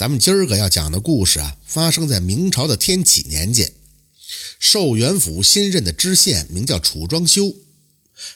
[0.00, 3.70] 咱们今儿个要讲的故事啊，发生在明朝的天启年间。
[4.58, 7.54] 寿元府新任的知县名叫楚庄修。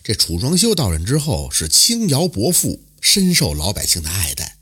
[0.02, 4.58] 这楚庄修到任之后是轻徭薄赋，深受老百姓的爱戴。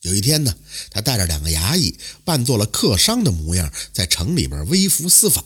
[0.00, 0.56] 有一天呢，
[0.88, 5.44] 他带着两个衙役，扮作了客商的模样，在城里边微服私访。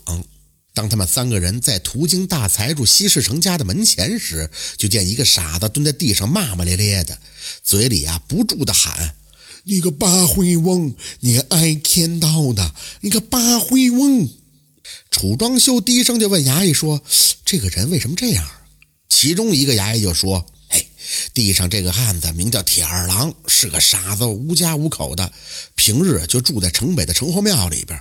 [0.75, 7.19] 当他们三个人在途经大财主西市成家的门前时，就见一个傻子蹲在地上骂骂咧咧的，
[7.65, 9.17] 嘴里啊不住的喊。
[9.65, 14.29] 你个八灰翁，你爱天道的，你个八灰翁！
[15.11, 17.03] 楚庄修低声就问衙役说
[17.45, 18.49] ：“这个人为什么这样？”
[19.09, 20.87] 其中一个衙役就说：“嘿，
[21.35, 25.33] 地上这个汉子名叫铁二郎，是个傻子，无家无口的，
[25.75, 28.01] 平日就住在城北的城隍庙里边。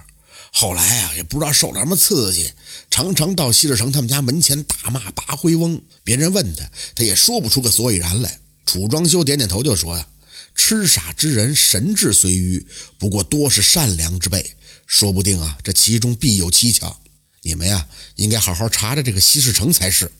[0.51, 2.51] 后来啊，也不知道受了什么刺激，
[2.89, 5.81] 常常到西市城他们家门前大骂八灰翁。
[6.03, 10.07] 别人问他，他也说不出个所以然来。”楚庄修点点头就说：“呀。”
[10.61, 14.57] 痴傻之人，神智虽愚，不过多是善良之辈。
[14.85, 16.99] 说不定啊，这其中必有蹊跷。
[17.43, 20.11] 你们呀，应该好好查查这个西市城才是。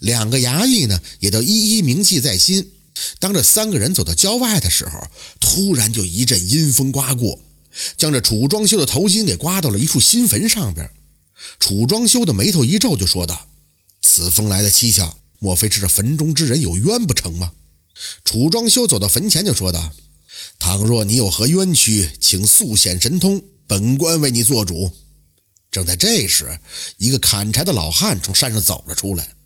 [0.00, 2.72] 两个衙役呢，也都一一铭记在心。
[3.18, 5.02] 当这三个人走到郊外的时候，
[5.40, 7.40] 突然就一阵阴风刮过，
[7.96, 10.90] 将这楚庄修的头巾给刮到了一处新坟上边。
[11.58, 13.48] 楚庄修的眉头一皱，就说道
[14.02, 17.52] ：“此风来的蹊跷，莫非是这坟中之人有冤不成吗？”
[18.24, 19.92] 楚庄修走到坟前，就说道
[20.58, 24.92] ：“倘若你有何冤屈，请速显神通，本官为你做主。”
[25.70, 26.58] 正在这时，
[26.96, 29.36] 一个砍柴的老汉从山上走了出来。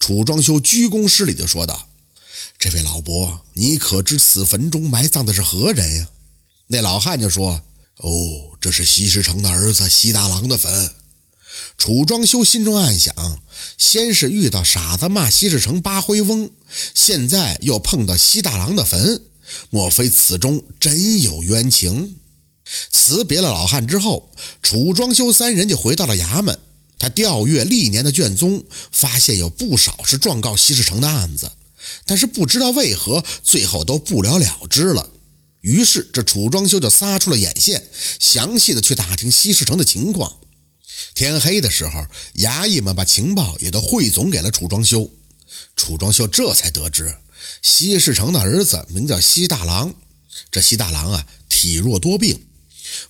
[0.00, 1.88] 楚庄修鞠躬施礼地说道
[2.58, 6.08] ：“这位老伯，你可知此坟中埋葬的是何人呀？”
[6.66, 7.62] 那老汉就说
[7.98, 8.10] ：“哦，
[8.60, 10.90] 这是西施城的儿子西大郎的坟。”
[11.78, 13.14] 楚庄修心中暗想：
[13.78, 16.50] 先是遇到傻子骂西市城八灰翁，
[16.92, 19.22] 现在又碰到西大郎的坟，
[19.70, 22.16] 莫非此中真有冤情？
[22.90, 26.58] 辞别了老汉之后，楚庄修三人就回到了衙门。
[26.98, 31.52] 他调阅历年的卷宗，发现有不少是状告西市城的案子，
[32.04, 35.08] 但是不知道为何最后都不了了之了。
[35.60, 37.88] 于是这楚庄修就撒出了眼线，
[38.18, 40.38] 详细的去打听西市城的情况。
[41.18, 42.06] 天黑的时候，
[42.36, 45.10] 衙役们把情报也都汇总给了楚庄修。
[45.74, 47.12] 楚庄修这才得知，
[47.60, 49.92] 西市城的儿子名叫西大郎。
[50.52, 52.46] 这西大郎啊，体弱多病。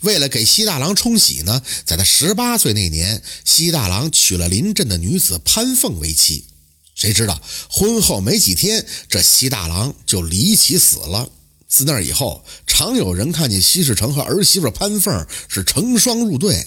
[0.01, 6.47] 为了给西大郎冲喜呢，在他十八岁那年，西大郎娶了邻镇的女子潘凤为妻。
[6.95, 7.39] 谁知道
[7.69, 11.29] 婚后没几天，这西大郎就离奇死了。
[11.69, 16.67] 自那以后，常有人看见西市城和儿媳妇潘凤是成双入对。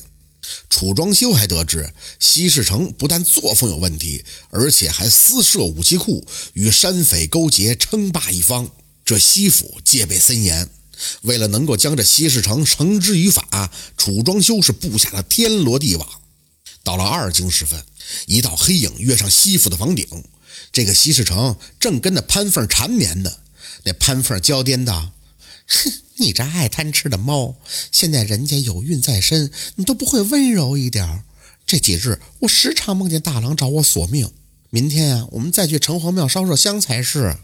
[0.69, 8.69] 楚庄修还得知，西市城不但作风有问题，而且还私设武器库，与山匪勾结，称霸一方。
[9.03, 10.69] 这西府戒备森严，
[11.23, 16.07] 为了能够将这西市城绳之于法，楚庄修是布下了天罗地网。
[16.83, 17.83] 到了二更时分，
[18.25, 20.07] 一道黑影跃上西府的房顶，
[20.71, 23.31] 这个西市城正跟那潘凤缠绵呢。
[23.83, 25.11] 那潘凤娇颠道
[25.71, 27.55] ：“哼。”你这爱贪吃的猫，
[27.91, 31.23] 现在人家有孕在身，你都不会温柔一点
[31.65, 34.29] 这几日我时常梦见大郎找我索命。
[34.69, 37.35] 明天啊，我们再去城隍庙烧烧香才是。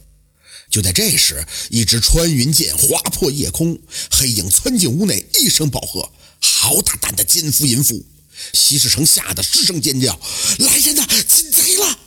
[0.69, 3.79] 就在这时，一支穿云箭划破夜空，
[4.11, 8.05] 黑影窜进屋内，一声暴喝：“好大胆的奸夫淫妇！”
[8.53, 10.19] 西市城吓得失声尖叫
[10.59, 11.99] ：“来人呐，进贼了！”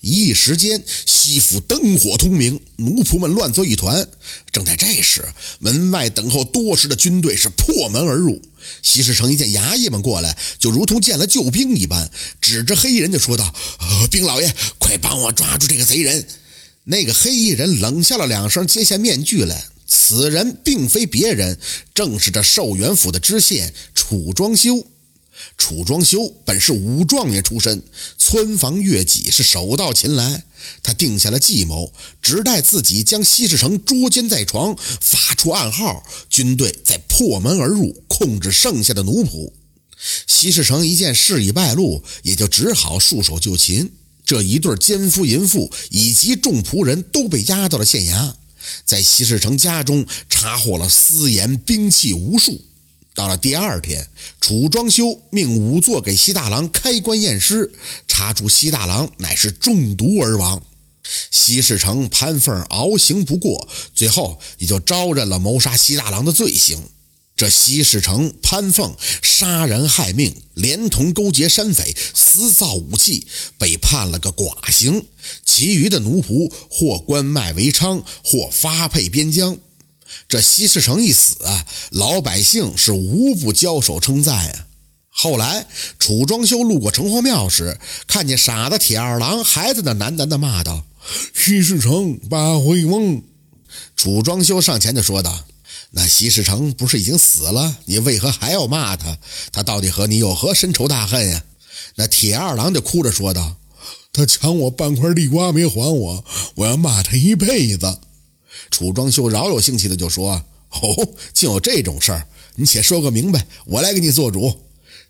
[0.00, 4.08] 一时间，西府灯火通明，奴仆们乱作一团。
[4.52, 5.24] 正在这时，
[5.58, 8.40] 门外等候多时的军队是破门而入。
[8.82, 12.10] 西市城一见衙役们过来，就如同见了救兵一般，
[12.40, 13.52] 指着黑衣人就说道
[14.10, 16.26] ：“兵老爷，快帮我抓住这个贼人！”
[16.84, 19.64] 那个黑衣人冷笑了两声，揭下面具来。
[19.86, 21.58] 此人并非别人，
[21.92, 24.86] 正是这寿元府的知县楚庄修。
[25.56, 27.82] 楚庄修本是武状元出身，
[28.16, 30.44] 村房越己是手到擒来。
[30.82, 39.52] 他定下了计谋，只待自己将西市城捉奸在床，发出暗号，军队再破门而入，控制剩下的奴仆。
[40.26, 43.90] 西市城一见事已败露，也就只好束手就擒。
[44.24, 48.34] 这一对奸夫淫妇以及众仆人都被押到了县衙，
[48.84, 52.60] 在西市城家中查获了私盐、兵器无数。
[53.18, 54.08] 到了第二天，
[54.40, 57.72] 楚庄修命仵作给西大郎开棺验尸，
[58.06, 60.62] 查出西大郎乃是中毒而亡。
[61.28, 66.80] 西市城潘凤熬刑不过，最后也就招认了谋杀西大郎的罪行。
[67.34, 73.26] 这西市城潘凤杀人害命，连同勾结山匪、私造武器，
[73.58, 75.04] 被判了个寡刑。
[75.44, 79.58] 其余的奴仆或关卖为娼，或发配边疆。
[80.26, 84.66] 这西市城一死啊，老百姓是无不交手称赞啊。
[85.10, 85.66] 后来
[85.98, 90.84] 楚庄修路过城隍庙时，看见傻子铁二郎还在那喃喃地骂道
[91.34, 93.22] ：“西市城八回翁。”
[93.96, 95.44] 楚庄修上前就说道
[95.90, 97.78] ：“那西市城不是已经死了？
[97.86, 99.18] 你为何还要骂他？
[99.50, 101.42] 他到底和你有何深仇大恨呀？”
[101.96, 103.56] 那铁二郎就哭着说道
[104.12, 106.24] ：“他抢我半块地瓜没还我，
[106.54, 107.98] 我要骂他一辈子。”
[108.70, 110.32] 楚庄修饶有兴趣的就说
[110.70, 112.26] ：“哦，竟有这种事儿！
[112.56, 114.52] 你且说个明白，我来给你做主。”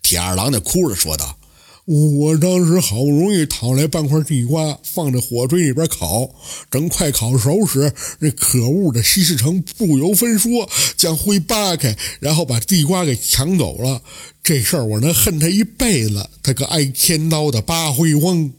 [0.01, 1.37] 铁二郎就哭着说道
[1.85, 6.29] ：“我当时好不容易讨来半块地瓜，放在火堆里边烤，
[6.69, 14.01] 等快烤熟时，那可恶的西市城不由分说将灰扒开，然后把地瓜给抢走了。
[14.41, 18.53] 这事儿我能恨他一辈子，他个挨天刀的八灰翁。”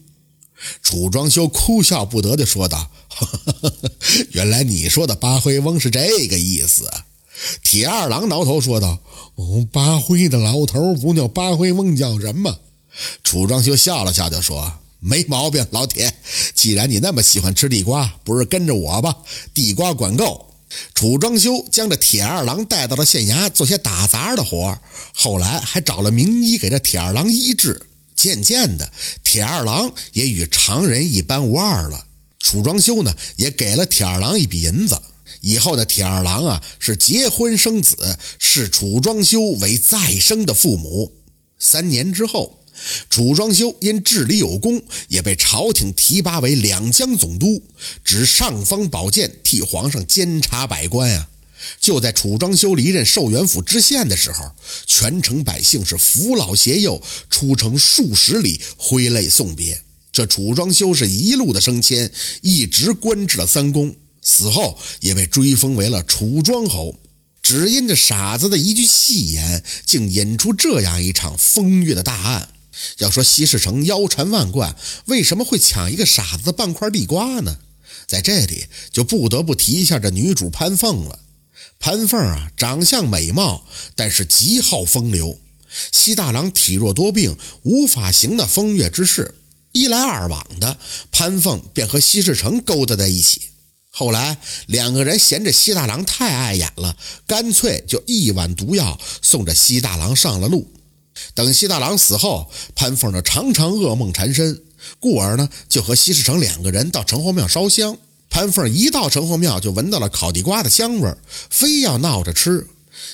[0.83, 2.90] 楚庄修哭笑不得地说道。
[4.31, 6.89] 原来你说的八灰翁是这个意思。
[7.63, 8.99] 铁二郎挠头说道
[9.35, 12.59] ：“哦，八灰的老头不叫八灰翁，叫什么？”
[13.23, 16.13] 楚庄修笑了笑就说：“没毛病，老铁。
[16.53, 19.15] 既然你那么喜欢吃地瓜，不如跟着我吧。
[19.53, 20.47] 地瓜管够。”
[20.95, 24.77] 楚庄修将这铁二郎带到了县衙做些打杂的活
[25.13, 27.87] 后来还找了名医给这铁二郎医治。
[28.15, 28.89] 渐渐的，
[29.23, 32.05] 铁二郎也与常人一般无二了。
[32.51, 35.01] 楚庄修呢，也给了铁二郎一笔银子。
[35.39, 37.95] 以后的铁二郎啊，是结婚生子，
[38.39, 41.13] 视楚庄修为再生的父母。
[41.57, 42.59] 三年之后，
[43.09, 47.63] 楚庄修因治理有功，也被朝廷提拔为两江总督，
[48.03, 51.29] 执尚方宝剑，替皇上监察百官啊。
[51.79, 54.51] 就在楚庄修离任寿元府知县的时候，
[54.85, 59.81] 全城百姓是扶老携幼，出城数十里，挥泪送别。
[60.11, 62.11] 这楚庄修是一路的升迁，
[62.41, 66.99] 一直官至了三公，死后也被追封为了楚庄侯。
[67.41, 72.49] 只因这傻子的一句戏言，竟引出这样一场风月的大案。
[72.99, 74.75] 要说西市城腰缠万贯，
[75.05, 77.57] 为什么会抢一个傻子的半块地瓜呢？
[78.07, 81.19] 在这里就不得不提一下这女主潘凤了。
[81.79, 83.65] 潘凤啊，长相美貌，
[83.95, 85.39] 但是极好风流。
[85.91, 89.35] 西大郎体弱多病，无法行那风月之事。
[89.71, 90.77] 一来二往的，
[91.11, 93.41] 潘凤便和西市城勾搭在一起。
[93.89, 94.37] 后来
[94.67, 96.95] 两个人嫌着西大郎太碍眼了，
[97.27, 100.71] 干脆就一碗毒药送着西大郎上了路。
[101.35, 104.63] 等西大郎死后，潘凤呢常常噩梦缠身，
[104.99, 107.97] 故而呢就和西市城两个人到城隍庙烧香。
[108.29, 111.13] 潘凤一到城隍庙就闻到了烤地瓜的香味
[111.49, 112.65] 非要闹着吃。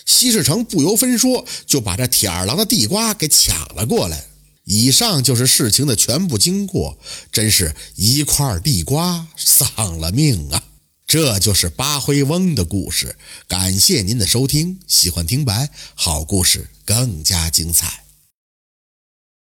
[0.06, 4.26] 西市城不由分说就把这铁二郎的地瓜给抢了过来。
[4.70, 6.98] 以上就是事情的全部经过，
[7.32, 10.62] 真是一块地瓜丧了命啊！
[11.08, 13.16] 这就是八灰翁的故事。
[13.48, 18.07] 感谢您的收听，喜欢听白好故事更加精彩。